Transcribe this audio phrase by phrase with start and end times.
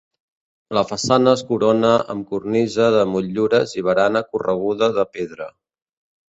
[0.75, 5.51] La façana es corona amb cornisa de motllures i barana correguda de pedra.